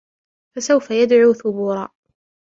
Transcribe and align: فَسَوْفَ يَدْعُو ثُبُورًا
فَسَوْفَ 0.55 0.91
يَدْعُو 0.91 1.33
ثُبُورًا 1.33 1.89